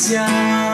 [0.00, 0.69] 家